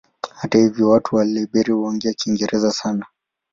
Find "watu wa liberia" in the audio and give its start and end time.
0.89-1.75